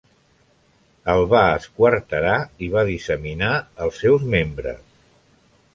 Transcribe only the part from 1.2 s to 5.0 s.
va esquarterar i va disseminar els seus membres.